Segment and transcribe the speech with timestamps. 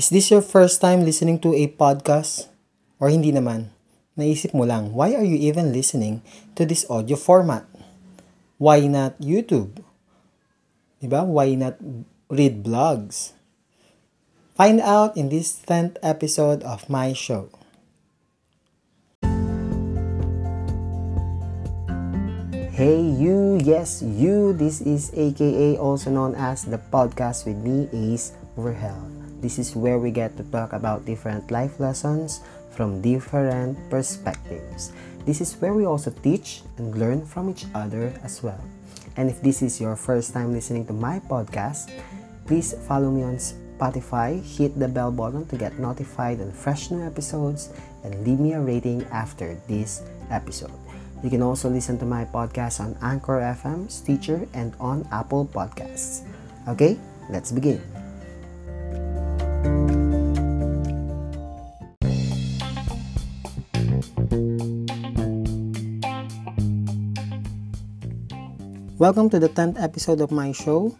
[0.00, 2.48] Is this your first time listening to a podcast?
[2.96, 3.68] Or hindi naman?
[4.16, 6.24] Naisip mo lang, why are you even listening
[6.56, 7.68] to this audio format?
[8.56, 9.84] Why not YouTube?
[11.04, 11.20] Diba?
[11.28, 11.76] Why not
[12.32, 13.36] read blogs?
[14.56, 17.52] Find out in this 10th episode of my show.
[22.72, 28.32] Hey you, yes you, this is aka also known as the podcast with me Ace
[28.56, 29.19] Verhel.
[29.40, 34.92] This is where we get to talk about different life lessons from different perspectives.
[35.24, 38.60] This is where we also teach and learn from each other as well.
[39.16, 41.90] And if this is your first time listening to my podcast,
[42.46, 47.00] please follow me on Spotify, hit the bell button to get notified on fresh new
[47.04, 47.72] episodes,
[48.04, 50.72] and leave me a rating after this episode.
[51.22, 56.24] You can also listen to my podcast on Anchor FM, Stitcher, and on Apple Podcasts.
[56.68, 56.96] Okay,
[57.28, 57.99] let's begin.
[69.00, 70.92] Welcome to the 10th episode of my show.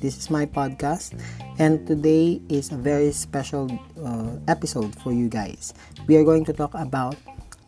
[0.00, 1.12] This is my podcast,
[1.60, 3.68] and today is a very special
[4.00, 5.74] uh, episode for you guys.
[6.08, 7.14] We are going to talk about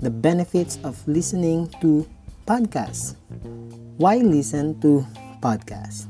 [0.00, 2.08] the benefits of listening to
[2.48, 3.16] podcasts.
[4.00, 5.04] Why listen to
[5.44, 6.08] podcasts?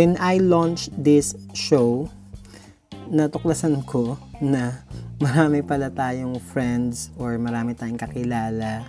[0.00, 2.08] When I launched this show,
[3.14, 4.82] natuklasan ko na
[5.22, 8.82] marami pala tayong friends or marami tayong kakilala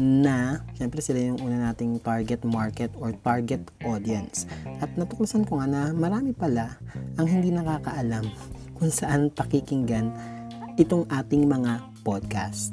[0.00, 4.48] na syempre sila yung una nating target market or target audience.
[4.80, 6.80] At natuklasan ko nga na marami pala
[7.20, 8.24] ang hindi nakakaalam
[8.80, 10.08] kung saan pakikinggan
[10.80, 12.72] itong ating mga podcast.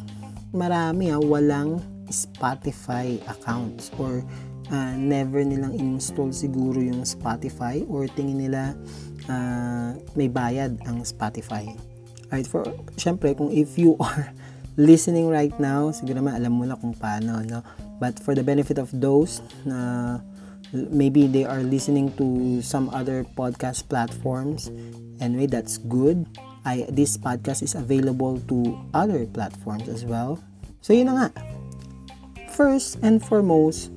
[0.55, 4.23] Marami ha, walang Spotify accounts or
[4.71, 8.75] uh, never nilang install siguro yung Spotify or tingin nila
[9.27, 11.67] uh, may bayad ang Spotify.
[12.27, 12.67] Alright, for,
[12.99, 14.31] syempre kung if you are
[14.77, 17.63] listening right now, siguro naman alam mo na kung paano, no?
[17.97, 20.21] But for the benefit of those na
[20.71, 24.69] maybe they are listening to some other podcast platforms,
[25.19, 26.27] anyway, that's good.
[26.67, 30.37] I, this podcast is available to other platforms as well.
[30.83, 31.27] So, yun na nga.
[32.51, 33.89] First and foremost,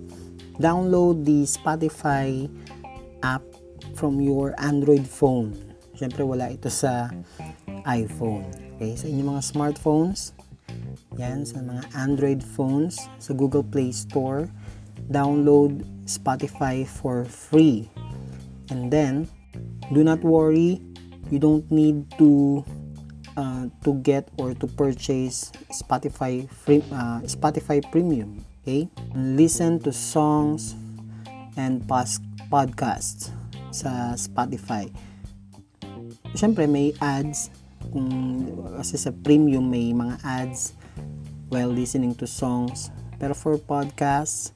[0.61, 2.45] download the Spotify
[3.25, 3.43] app
[3.97, 5.57] from your Android phone.
[5.97, 7.09] Siyempre, wala ito sa
[7.89, 8.45] iPhone.
[8.77, 10.37] Okay, sa inyong mga smartphones,
[11.17, 14.49] yan, sa mga Android phones, sa Google Play Store,
[15.09, 17.89] download Spotify for free.
[18.69, 19.29] And then,
[19.93, 20.81] do not worry,
[21.33, 22.65] you don't need to
[23.37, 28.45] uh, to get or to purchase Spotify free, uh, Spotify Premium.
[28.63, 28.89] Okay?
[29.17, 30.77] Listen to songs
[31.57, 31.85] and
[32.49, 33.33] podcasts
[33.71, 34.91] sa Spotify.
[36.37, 37.51] Siyempre, may ads.
[37.91, 38.07] Kung,
[38.79, 40.79] kasi sa premium, may mga ads
[41.51, 42.95] while listening to songs.
[43.19, 44.55] Pero for podcasts,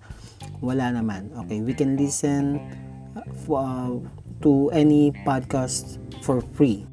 [0.62, 1.32] wala naman.
[1.44, 2.62] Okay, we can listen
[3.16, 3.92] uh,
[4.40, 6.86] to any podcast for free.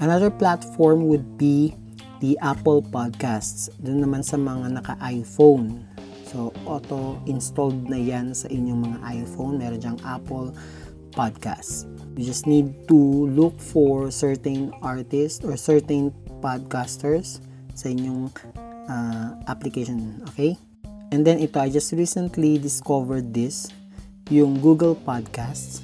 [0.00, 1.74] Another platform would be
[2.20, 3.70] the Apple Podcasts.
[3.82, 5.97] Doon naman sa mga naka-iPhone.
[6.28, 9.56] So, auto-installed na yan sa inyong mga iPhone.
[9.56, 10.52] Meron dyang Apple
[11.16, 11.88] Podcasts.
[12.20, 12.98] You just need to
[13.32, 16.12] look for certain artists or certain
[16.44, 17.40] podcasters
[17.72, 18.28] sa inyong
[18.92, 20.20] uh, application.
[20.34, 20.60] Okay?
[21.08, 23.72] And then ito, I just recently discovered this,
[24.28, 25.80] yung Google Podcasts.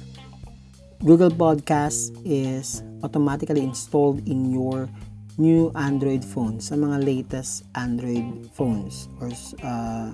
[1.01, 4.85] Google Podcasts is automatically installed in your
[5.37, 9.29] new Android phones, sa mga latest Android phones or
[9.63, 10.11] uh,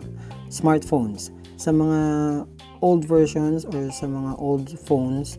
[0.50, 1.30] smartphones.
[1.62, 2.02] Sa mga
[2.82, 5.38] old versions or sa mga old phones,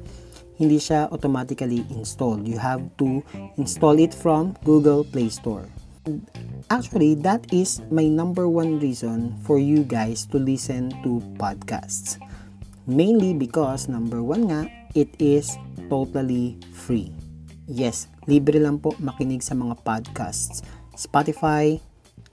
[0.55, 2.47] hindi siya automatically installed.
[2.47, 3.27] You have to
[3.59, 5.67] install it from Google Play Store.
[6.71, 12.19] Actually, that is my number one reason for you guys to listen to podcasts.
[12.87, 15.55] Mainly because, number one nga, it is
[15.87, 17.15] totally free.
[17.71, 20.67] Yes, libre lang po makinig sa mga podcasts.
[20.99, 21.79] Spotify,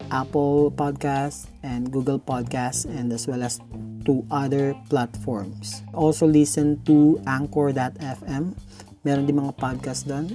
[0.10, 3.62] Apple Podcasts, and Google Podcasts, and as well as
[4.04, 5.86] to other platforms.
[5.94, 8.58] Also listen to Anchor.fm.
[9.06, 10.34] Meron din mga podcast doon.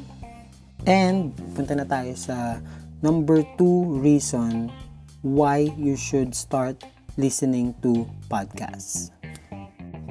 [0.84, 2.60] And punta na tayo sa
[3.04, 4.72] Number two reason
[5.20, 6.80] why you should start
[7.20, 9.12] listening to podcasts.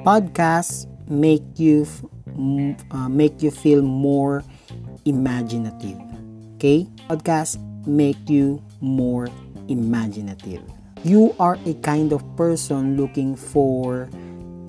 [0.06, 1.90] Podcasts make you
[2.94, 4.46] uh, make you feel more
[5.06, 6.00] imaginative.
[6.56, 6.88] Okay?
[7.10, 9.28] Podcasts make you more
[9.68, 10.64] imaginative.
[11.04, 14.08] You are a kind of person looking for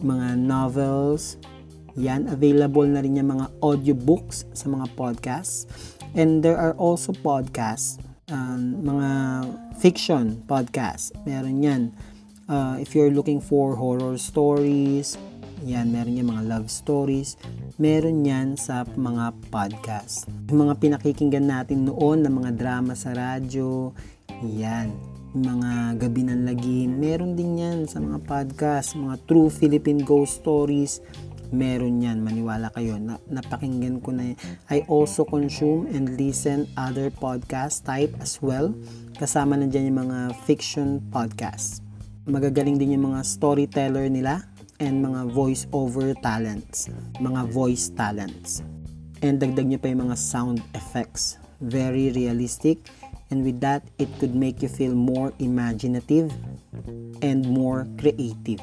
[0.02, 1.38] mga novels,
[1.94, 5.70] Yan, available na rin yung mga audiobooks sa mga podcasts.
[6.14, 9.10] And there are also podcasts, um, mga
[9.78, 11.14] fiction podcasts.
[11.22, 11.82] Meron yan.
[12.50, 15.14] Uh, if you're looking for horror stories,
[15.64, 17.40] yan, meron yan mga love stories.
[17.80, 20.28] Meron yan sa mga podcast.
[20.52, 23.96] Yung mga pinakikinggan natin noon na mga drama sa radyo,
[24.44, 24.92] yan.
[25.34, 31.00] Mga gabi ng lagim, meron din yan sa mga podcast, mga true Philippine ghost stories,
[31.50, 33.00] meron yan, maniwala kayo.
[33.00, 34.38] Na, napakinggan ko na yan.
[34.68, 38.70] I also consume and listen other podcast type as well.
[39.16, 41.80] Kasama na dyan yung mga fiction podcasts.
[42.28, 44.53] Magagaling din yung mga storyteller nila
[44.84, 48.60] and mga voice over talents, mga voice talents.
[49.24, 51.40] And dagdag nyo pa yung mga sound effects.
[51.64, 52.84] Very realistic
[53.34, 56.30] and with that, it could make you feel more imaginative
[57.18, 58.60] and more creative.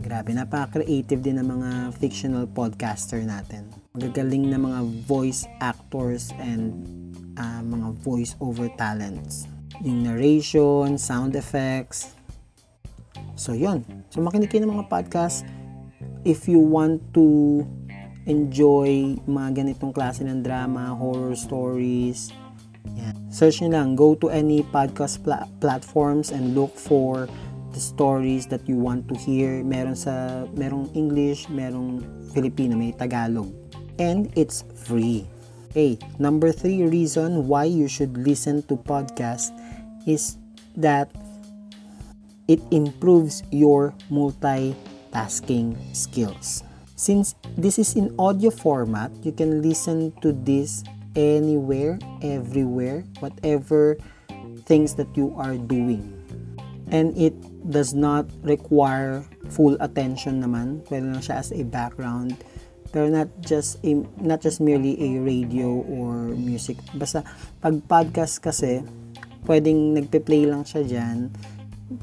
[0.00, 3.64] Grabe, napaka-creative din ng mga fictional podcaster natin.
[3.96, 6.72] Magagaling na mga voice actors and
[7.40, 9.48] uh, mga voice over talents.
[9.82, 12.14] Yung narration, sound effects.
[13.40, 13.82] So, yun.
[14.12, 15.48] So, makinig kayo ng mga podcast
[16.24, 17.64] if you want to
[18.28, 22.30] enjoy mga ganitong klase ng drama, horror stories,
[22.96, 23.16] yan.
[23.30, 27.28] Search nyo lang, go to any podcast pla- platforms and look for
[27.70, 29.62] the stories that you want to hear.
[29.62, 32.02] Meron sa, merong English, merong
[32.34, 33.52] Filipino, may Tagalog.
[34.00, 35.28] And it's free.
[35.70, 39.54] Okay, number three reason why you should listen to podcast
[40.02, 40.34] is
[40.74, 41.14] that
[42.50, 43.94] it improves your
[45.10, 46.62] multitasking skills.
[46.96, 50.84] Since this is in audio format, you can listen to this
[51.16, 53.96] anywhere, everywhere, whatever
[54.66, 56.16] things that you are doing.
[56.90, 57.34] And it
[57.70, 60.82] does not require full attention naman.
[60.86, 62.36] Pwede lang siya as a background.
[62.90, 66.76] Pero not just a, not just merely a radio or music.
[66.98, 67.22] Basta
[67.62, 68.82] pag podcast kasi,
[69.46, 71.18] pwedeng nagpe-play lang siya diyan.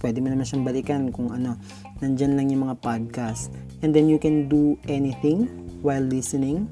[0.03, 1.55] Pwede mo naman siyang balikan kung ano.
[2.03, 3.49] Nandyan lang yung mga podcast.
[3.79, 5.47] And then you can do anything
[5.79, 6.67] while listening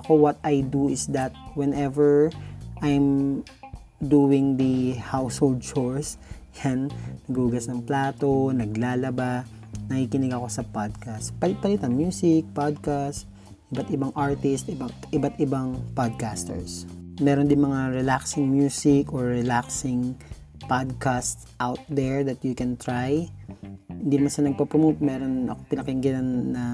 [0.00, 2.32] ako what I do is that whenever
[2.80, 3.44] I'm
[4.00, 6.16] doing the household chores,
[6.64, 6.88] yan,
[7.28, 9.44] nagugas ng plato, naglalaba,
[9.92, 11.36] nakikinig ako sa podcast.
[11.36, 13.28] Palit-palit ang music, podcast,
[13.68, 16.88] iba't ibang artist, iba't, iba't ibang podcasters.
[17.20, 20.16] Meron din mga relaxing music or relaxing
[20.66, 23.28] podcast out there that you can try.
[23.88, 26.26] Hindi naman sa nagpa-promote, meron ako pinakinggan
[26.56, 26.64] na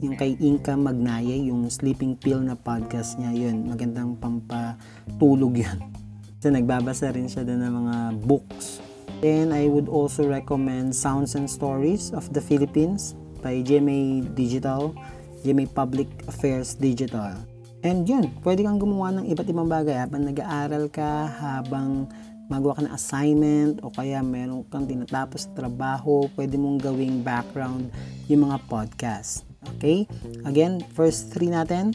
[0.00, 5.78] yung kay Inka Magnaya, yung sleeping pill na podcast niya, yun, magandang pampatulog yun.
[6.38, 8.78] So, nagbabasa rin siya doon ng mga books.
[9.18, 14.94] Then, I would also recommend Sounds and Stories of the Philippines by GMA Digital,
[15.42, 17.34] GMA Public Affairs Digital.
[17.82, 22.10] And yun, pwede kang gumawa ng iba't ibang bagay habang nag-aaral ka, habang
[22.48, 27.92] magawa ka ng assignment o kaya meron kang tinatapos sa trabaho, pwede mong gawing background
[28.26, 29.44] yung mga podcast.
[29.76, 30.08] Okay?
[30.48, 31.92] Again, first three natin,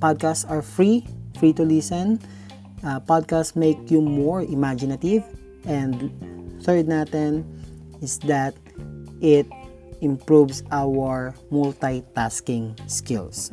[0.00, 1.04] podcasts are free,
[1.36, 2.16] free to listen.
[2.80, 5.20] Uh, podcasts make you more imaginative.
[5.68, 6.08] And
[6.64, 7.44] third natin
[8.00, 8.56] is that
[9.20, 9.44] it
[10.00, 13.52] improves our multitasking skills.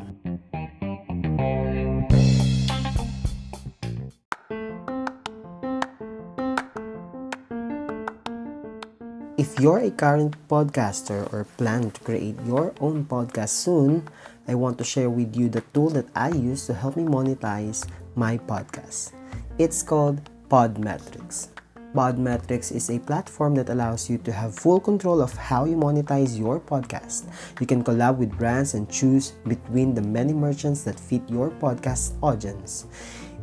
[9.57, 14.05] If you're a current podcaster or plan to create your own podcast soon,
[14.47, 17.89] I want to share with you the tool that I use to help me monetize
[18.13, 19.13] my podcast.
[19.57, 21.47] It's called Podmetrics.
[21.95, 26.37] Podmetrics is a platform that allows you to have full control of how you monetize
[26.37, 27.25] your podcast.
[27.59, 32.13] You can collab with brands and choose between the many merchants that fit your podcast
[32.21, 32.85] audience.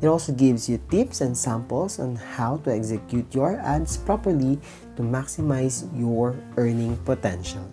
[0.01, 4.61] It also gives you tips and samples on how to execute your ads properly
[4.97, 7.65] to maximize your earning potential.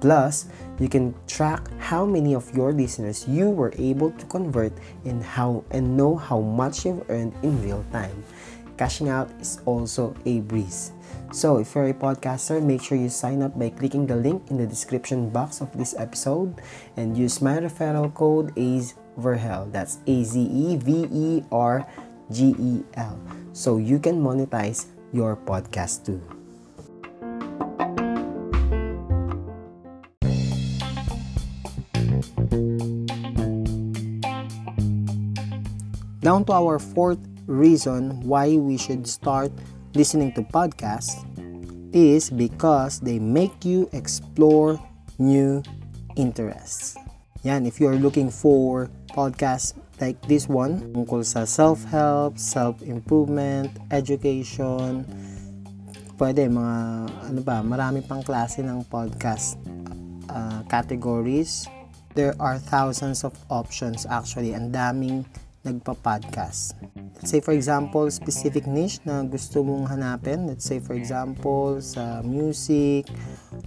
[0.00, 0.46] Plus,
[0.78, 4.72] you can track how many of your listeners you were able to convert
[5.04, 8.22] and how and know how much you've earned in real time.
[8.78, 10.92] Cashing out is also a breeze.
[11.32, 14.56] So, if you're a podcaster, make sure you sign up by clicking the link in
[14.56, 16.62] the description box of this episode
[16.96, 19.72] and use my referral code AZEVERHEL.
[19.72, 21.84] That's A Z E V E R
[22.30, 23.18] G E L.
[23.52, 26.37] So you can monetize your podcast too.
[36.28, 39.48] Down to our fourth reason why we should start
[39.96, 41.24] listening to podcasts
[41.96, 44.76] is because they make you explore
[45.16, 45.64] new
[46.20, 47.00] interests.
[47.48, 55.08] Yan, if you are looking for podcast like this one, tungkol sa self-help, self-improvement, education,
[56.20, 56.76] pwede mga
[57.24, 59.56] ano ba, marami pang klase ng podcast
[60.28, 61.64] uh, categories.
[62.12, 64.52] There are thousands of options actually.
[64.52, 65.24] Ang daming
[65.68, 66.80] nagpa-podcast.
[67.18, 70.48] Let's say for example, specific niche na gusto mong hanapin.
[70.48, 73.10] Let's say for example, sa music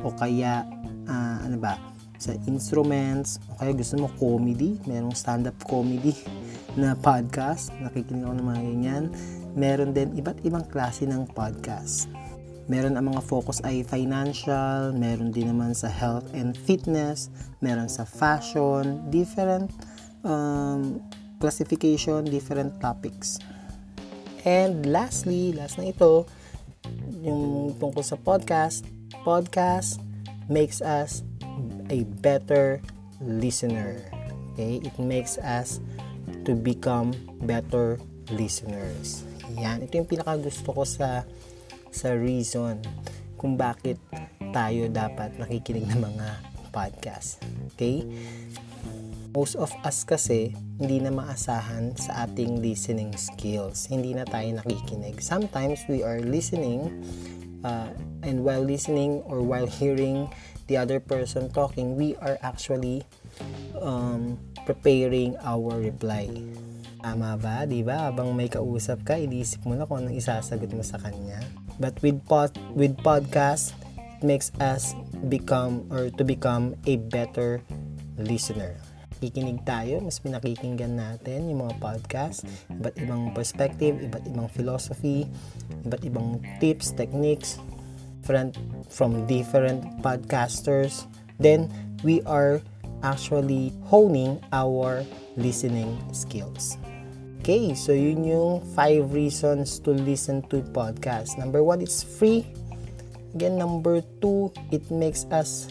[0.02, 0.66] o kaya
[1.06, 1.78] uh, ano ba,
[2.22, 6.16] sa instruments o kaya gusto mo comedy, merong stand-up comedy
[6.80, 7.74] na podcast.
[7.84, 9.04] Nakikinig ako ng mga ganyan.
[9.54, 12.08] Meron din iba't ibang klase ng podcast.
[12.72, 17.28] Meron ang mga focus ay financial, meron din naman sa health and fitness,
[17.60, 19.68] meron sa fashion, different
[20.24, 21.04] um,
[21.42, 23.42] classification, different topics.
[24.46, 26.30] And lastly, last na ito,
[27.22, 28.86] yung tungkol sa podcast,
[29.26, 29.98] podcast
[30.50, 31.26] makes us
[31.90, 32.82] a better
[33.22, 34.02] listener.
[34.54, 34.82] Okay?
[34.82, 35.82] It makes us
[36.46, 37.14] to become
[37.46, 38.02] better
[38.34, 39.26] listeners.
[39.58, 39.86] Yan.
[39.86, 41.28] Ito yung pinaka gusto ko sa
[41.92, 42.80] sa reason
[43.36, 44.00] kung bakit
[44.56, 46.28] tayo dapat nakikinig ng mga
[46.72, 47.44] podcast.
[47.76, 48.08] Okay?
[49.32, 53.88] Most of us kasi hindi na maasahan sa ating listening skills.
[53.88, 55.24] Hindi na tayo nakikinig.
[55.24, 56.92] Sometimes we are listening
[57.64, 57.92] uh,
[58.28, 60.28] and while listening or while hearing
[60.68, 63.04] the other person talking, we are actually
[63.80, 64.36] um,
[64.68, 66.28] preparing our reply.
[67.02, 67.66] Tama ba?
[67.66, 68.12] Di ba?
[68.12, 71.42] Habang may kausap ka, inisip mo na kung anong isasagot mo sa kanya.
[71.82, 74.94] But with pod, with podcast, it makes us
[75.34, 77.64] become or to become a better
[78.22, 78.78] listener
[79.22, 82.42] nakikinig tayo, mas pinakikinggan natin yung mga podcast,
[82.74, 85.30] iba't ibang perspective, iba't ibang philosophy,
[85.86, 87.62] iba't ibang tips, techniques,
[88.18, 88.58] different,
[88.90, 91.06] from different podcasters.
[91.38, 91.70] Then,
[92.02, 92.66] we are
[93.06, 95.06] actually honing our
[95.38, 96.82] listening skills.
[97.46, 101.38] Okay, so yun yung five reasons to listen to podcast.
[101.38, 102.42] Number one, it's free.
[103.38, 105.70] Again, number two, it makes us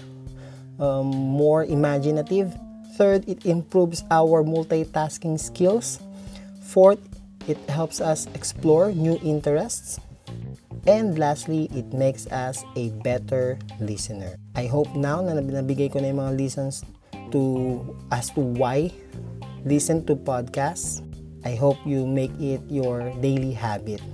[0.79, 2.55] um, more imaginative
[3.01, 6.05] Third, it improves our multitasking skills.
[6.61, 7.01] Fourth,
[7.49, 9.97] it helps us explore new interests.
[10.85, 14.37] And lastly, it makes us a better listener.
[14.53, 16.85] I hope now na nabigay ko na yung mga lessons
[17.33, 17.81] to
[18.13, 18.93] as to why
[19.65, 21.01] listen to podcasts.
[21.41, 24.05] I hope you make it your daily habit.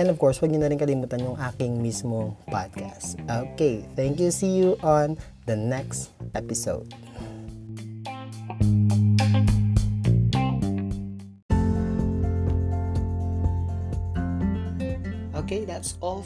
[0.00, 3.20] And of course, huwag niyo na rin kalimutan yung aking mismo podcast.
[3.28, 4.32] Okay, thank you.
[4.32, 6.88] See you on the next episode.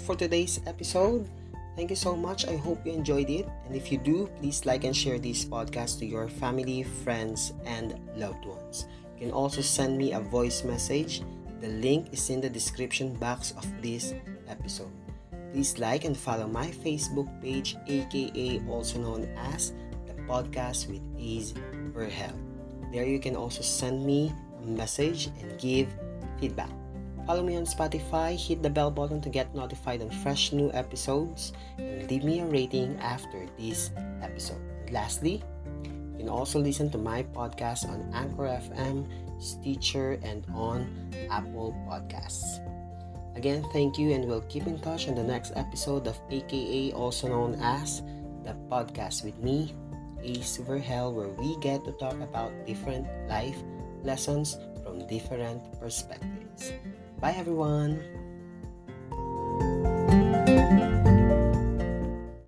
[0.07, 1.29] For today's episode.
[1.75, 2.47] Thank you so much.
[2.47, 3.51] I hope you enjoyed it.
[3.67, 7.99] And if you do, please like and share this podcast to your family, friends, and
[8.15, 8.87] loved ones.
[9.19, 11.23] You can also send me a voice message.
[11.61, 14.15] The link is in the description box of this
[14.47, 14.95] episode.
[15.53, 19.75] Please like and follow my Facebook page, aka also known as
[20.07, 21.53] the podcast with Ease
[21.93, 22.39] for Help.
[22.93, 24.33] There you can also send me
[24.63, 25.91] a message and give
[26.39, 26.71] feedback.
[27.27, 31.53] Follow me on Spotify, hit the bell button to get notified on fresh new episodes,
[31.77, 33.91] and leave me a rating after this
[34.23, 34.63] episode.
[34.87, 35.43] And lastly,
[36.15, 39.11] you can also listen to my podcast on Anchor FM,
[39.43, 40.87] Stitcher, and on
[41.29, 42.63] Apple Podcasts.
[43.35, 47.27] Again, thank you, and we'll keep in touch on the next episode of AKA, also
[47.27, 48.03] known as
[48.47, 49.75] the podcast with me,
[50.23, 53.59] Ace Verhel, where we get to talk about different life
[54.05, 56.73] lessons from different perspectives.
[57.21, 58.26] Bye, everyone.